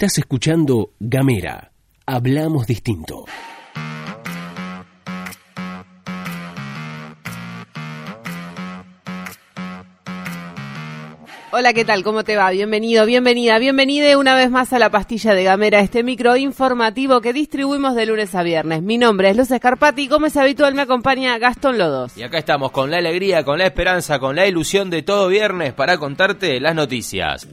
[0.00, 1.72] Estás escuchando Gamera.
[2.06, 3.24] Hablamos distinto.
[11.50, 12.04] Hola, ¿qué tal?
[12.04, 12.48] ¿Cómo te va?
[12.50, 17.32] Bienvenido, bienvenida, bienvenida una vez más a la pastilla de Gamera, este micro informativo que
[17.32, 18.82] distribuimos de lunes a viernes.
[18.82, 22.16] Mi nombre es Luz Escarpati y como es habitual me acompaña Gastón Lodos.
[22.16, 25.72] Y acá estamos con la alegría, con la esperanza, con la ilusión de todo viernes
[25.72, 27.48] para contarte las noticias.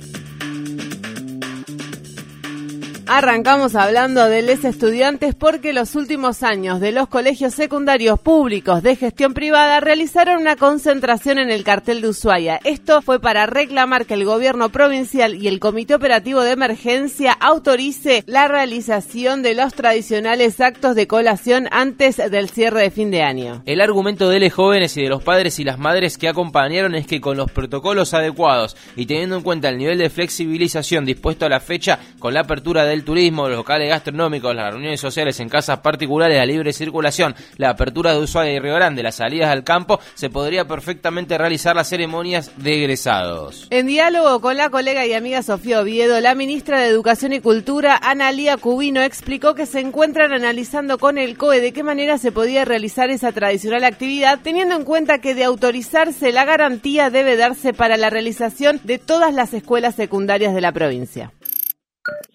[3.08, 8.96] Arrancamos hablando de los estudiantes porque los últimos años de los colegios secundarios públicos de
[8.96, 12.60] gestión privada realizaron una concentración en el cartel de Ushuaia.
[12.64, 18.24] Esto fue para reclamar que el gobierno provincial y el Comité Operativo de Emergencia autorice
[18.26, 23.62] la realización de los tradicionales actos de colación antes del cierre de fin de año.
[23.68, 27.06] El argumento de los jóvenes y de los padres y las madres que acompañaron es
[27.06, 31.50] que con los protocolos adecuados y teniendo en cuenta el nivel de flexibilización dispuesto a
[31.50, 35.50] la fecha con la apertura de el turismo, los locales gastronómicos, las reuniones sociales en
[35.50, 39.64] casas particulares, la libre circulación, la apertura de Ushuaia y Río Grande, las salidas al
[39.64, 43.68] campo, se podría perfectamente realizar las ceremonias de egresados.
[43.70, 48.00] En diálogo con la colega y amiga Sofía Oviedo, la ministra de Educación y Cultura,
[48.02, 52.66] Analía Cubino, explicó que se encuentran analizando con el COE de qué manera se podía
[52.66, 57.98] realizar esa tradicional actividad, teniendo en cuenta que de autorizarse la garantía debe darse para
[57.98, 61.32] la realización de todas las escuelas secundarias de la provincia.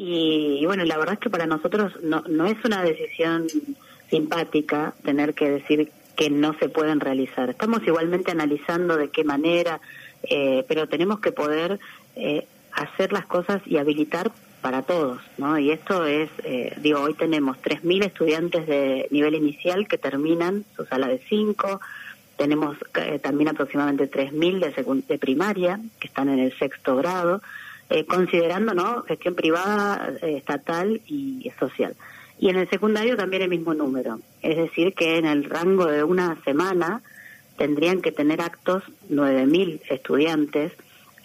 [0.03, 3.49] Y, bueno, la verdad es que para nosotros no, no es una decisión
[4.09, 7.51] simpática tener que decir que no se pueden realizar.
[7.51, 9.79] Estamos igualmente analizando de qué manera,
[10.23, 11.79] eh, pero tenemos que poder
[12.17, 15.59] eh, hacer las cosas y habilitar para todos, ¿no?
[15.59, 20.87] Y esto es, eh, digo, hoy tenemos 3.000 estudiantes de nivel inicial que terminan su
[20.87, 21.79] sala de 5,
[22.39, 22.79] tenemos
[23.21, 27.43] también aproximadamente 3.000 de, de primaria que están en el sexto grado,
[27.91, 31.97] eh, considerando no gestión privada, eh, estatal y social.
[32.39, 34.21] Y en el secundario también el mismo número.
[34.41, 37.03] Es decir, que en el rango de una semana
[37.59, 40.73] tendrían que tener actos 9.000 estudiantes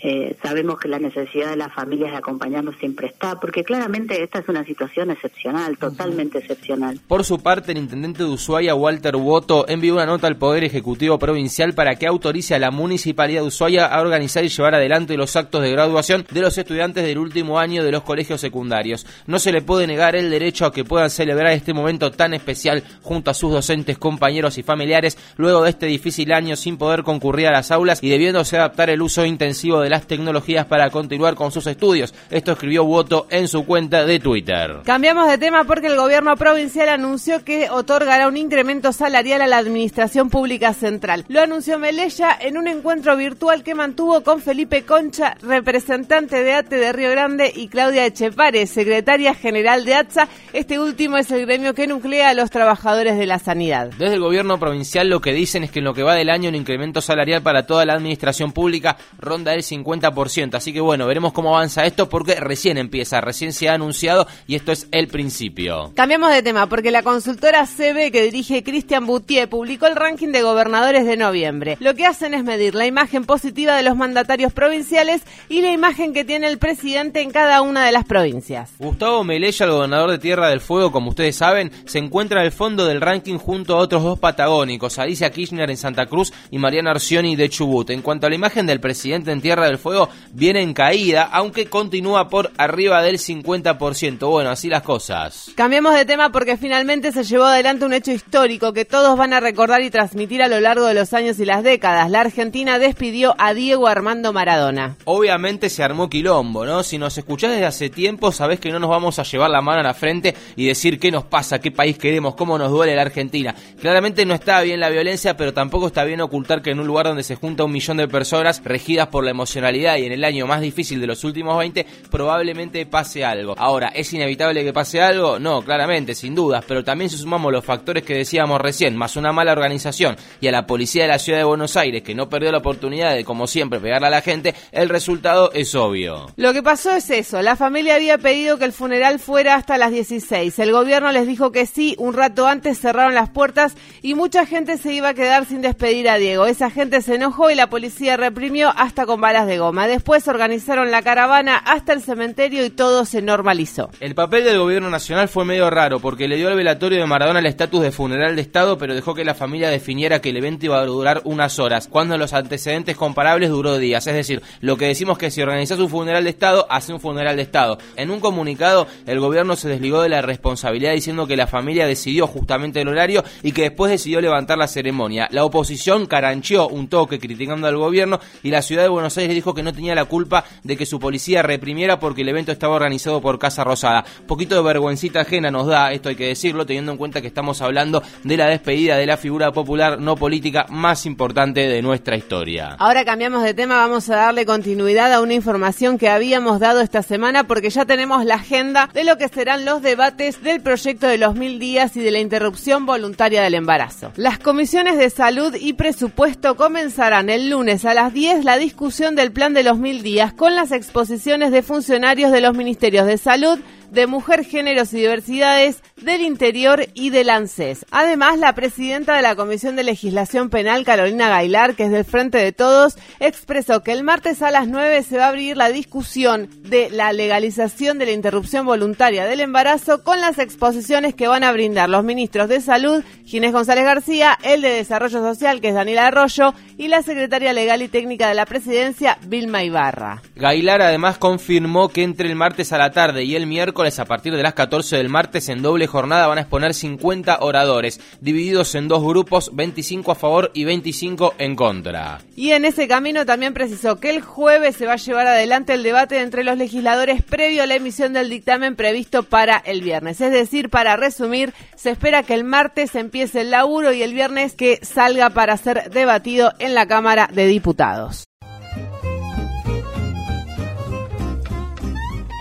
[0.07, 4.37] eh, sabemos que la necesidad de las familias de acompañarnos siempre está, porque claramente esta
[4.37, 6.99] es una situación excepcional, totalmente excepcional.
[7.07, 11.17] Por su parte, el intendente de Ushuaia, Walter Woto, envió una nota al Poder Ejecutivo
[11.17, 15.35] Provincial para que autorice a la Municipalidad de Ushuaia a organizar y llevar adelante los
[15.35, 19.07] actos de graduación de los estudiantes del último año de los colegios secundarios.
[19.25, 22.83] No se le puede negar el derecho a que puedan celebrar este momento tan especial
[23.01, 27.47] junto a sus docentes, compañeros y familiares luego de este difícil año sin poder concurrir
[27.47, 31.51] a las aulas y debiéndose adaptar el uso intensivo de la tecnologías para continuar con
[31.51, 32.13] sus estudios.
[32.29, 34.81] Esto escribió Woto en su cuenta de Twitter.
[34.83, 39.57] Cambiamos de tema porque el gobierno provincial anunció que otorgará un incremento salarial a la
[39.57, 41.25] Administración Pública Central.
[41.27, 46.77] Lo anunció Melella en un encuentro virtual que mantuvo con Felipe Concha, representante de ATE
[46.77, 50.27] de Río Grande, y Claudia Echepare, secretaria general de ATSA.
[50.53, 53.91] Este último es el gremio que nuclea a los trabajadores de la sanidad.
[53.97, 56.49] Desde el gobierno provincial lo que dicen es que en lo que va del año
[56.49, 60.55] un incremento salarial para toda la administración pública ronda el 50 50%.
[60.55, 64.55] Así que bueno, veremos cómo avanza esto porque recién empieza, recién se ha anunciado y
[64.55, 65.91] esto es el principio.
[65.95, 70.41] Cambiamos de tema porque la consultora CB que dirige Cristian Boutier publicó el ranking de
[70.41, 71.77] gobernadores de noviembre.
[71.79, 76.13] Lo que hacen es medir la imagen positiva de los mandatarios provinciales y la imagen
[76.13, 78.71] que tiene el presidente en cada una de las provincias.
[78.79, 82.85] Gustavo Melella, el gobernador de Tierra del Fuego, como ustedes saben, se encuentra al fondo
[82.85, 87.35] del ranking junto a otros dos patagónicos, Alicia Kirchner en Santa Cruz y Mariana Arcioni
[87.35, 87.89] de Chubut.
[87.89, 91.67] En cuanto a la imagen del presidente en Tierra del Fuego viene en caída, aunque
[91.67, 94.29] continúa por arriba del 50%.
[94.29, 95.51] Bueno, así las cosas.
[95.55, 99.39] Cambiamos de tema porque finalmente se llevó adelante un hecho histórico que todos van a
[99.39, 102.09] recordar y transmitir a lo largo de los años y las décadas.
[102.09, 104.95] La Argentina despidió a Diego Armando Maradona.
[105.05, 106.83] Obviamente se armó quilombo, ¿no?
[106.83, 109.79] Si nos escuchás desde hace tiempo, sabés que no nos vamos a llevar la mano
[109.79, 113.01] a la frente y decir qué nos pasa, qué país queremos, cómo nos duele la
[113.01, 113.55] Argentina.
[113.79, 117.07] Claramente no está bien la violencia, pero tampoco está bien ocultar que en un lugar
[117.07, 120.61] donde se junta un millón de personas regidas por la y en el año más
[120.61, 123.55] difícil de los últimos 20, probablemente pase algo.
[123.57, 125.39] Ahora, ¿es inevitable que pase algo?
[125.39, 129.31] No, claramente, sin dudas, pero también si sumamos los factores que decíamos recién, más una
[129.31, 132.51] mala organización y a la policía de la ciudad de Buenos Aires que no perdió
[132.51, 136.27] la oportunidad de, como siempre, pegarle a la gente, el resultado es obvio.
[136.35, 139.91] Lo que pasó es eso, la familia había pedido que el funeral fuera hasta las
[139.91, 140.57] 16.
[140.59, 144.77] El gobierno les dijo que sí, un rato antes cerraron las puertas y mucha gente
[144.77, 146.45] se iba a quedar sin despedir a Diego.
[146.45, 149.87] Esa gente se enojó y la policía reprimió hasta con balas de goma.
[149.87, 153.89] Después organizaron la caravana hasta el cementerio y todo se normalizó.
[153.99, 157.39] El papel del gobierno nacional fue medio raro porque le dio al velatorio de Maradona
[157.39, 160.65] el estatus de funeral de Estado, pero dejó que la familia definiera que el evento
[160.65, 164.07] iba a durar unas horas, cuando los antecedentes comparables duró días.
[164.07, 167.35] Es decir, lo que decimos que si organizas un funeral de Estado, hace un funeral
[167.35, 167.77] de Estado.
[167.95, 172.27] En un comunicado, el gobierno se desligó de la responsabilidad diciendo que la familia decidió
[172.27, 175.27] justamente el horario y que después decidió levantar la ceremonia.
[175.31, 179.53] La oposición carancheó un toque criticando al gobierno y la ciudad de Buenos Aires dijo
[179.53, 183.21] que no tenía la culpa de que su policía reprimiera porque el evento estaba organizado
[183.21, 184.05] por Casa Rosada.
[184.27, 187.61] Poquito de vergüencita ajena nos da, esto hay que decirlo, teniendo en cuenta que estamos
[187.61, 192.75] hablando de la despedida de la figura popular no política más importante de nuestra historia.
[192.79, 197.03] Ahora cambiamos de tema, vamos a darle continuidad a una información que habíamos dado esta
[197.03, 201.17] semana porque ya tenemos la agenda de lo que serán los debates del proyecto de
[201.17, 204.11] los mil días y de la interrupción voluntaria del embarazo.
[204.15, 209.31] Las comisiones de salud y presupuesto comenzarán el lunes a las 10 la discusión del
[209.31, 213.57] plan de los mil días con las exposiciones de funcionarios de los ministerios de salud,
[213.95, 217.85] de Mujer, Géneros y Diversidades, del Interior y del ANSES.
[217.91, 222.37] Además, la presidenta de la Comisión de Legislación Penal, Carolina Gailar, que es del Frente
[222.37, 226.49] de Todos, expresó que el martes a las 9 se va a abrir la discusión
[226.63, 231.53] de la legalización de la interrupción voluntaria del embarazo con las exposiciones que van a
[231.53, 236.07] brindar los ministros de Salud, Ginés González García, el de Desarrollo Social, que es Daniela
[236.07, 240.21] Arroyo, y la secretaria legal y técnica de la presidencia, Vilma Ibarra.
[240.35, 244.35] Gailar además confirmó que entre el martes a la tarde y el miércoles a partir
[244.35, 248.87] de las 14 del martes en doble jornada van a exponer 50 oradores, divididos en
[248.87, 252.19] dos grupos, 25 a favor y 25 en contra.
[252.35, 255.83] Y en ese camino también precisó que el jueves se va a llevar adelante el
[255.83, 260.19] debate entre los legisladores previo a la emisión del dictamen previsto para el viernes.
[260.19, 264.55] Es decir, para resumir, se espera que el martes empiece el laburo y el viernes
[264.55, 268.25] que salga para ser debatido en la Cámara de Diputados.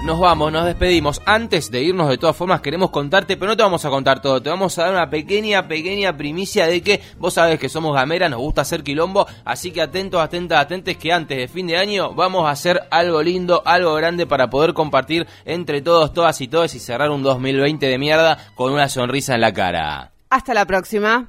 [0.04, 1.22] Nos vamos, nos despedimos.
[1.24, 4.42] Antes de irnos, de todas formas, queremos contarte, pero no te vamos a contar todo.
[4.42, 8.30] Te vamos a dar una pequeña, pequeña primicia de que vos sabés que somos gameras,
[8.30, 9.26] nos gusta hacer quilombo.
[9.46, 13.22] Así que atentos, atentas, atentes que antes de fin de año vamos a hacer algo
[13.22, 17.86] lindo, algo grande para poder compartir entre todos, todas y todos y cerrar un 2020
[17.86, 20.12] de mierda con una sonrisa en la cara.
[20.28, 21.28] Hasta la próxima.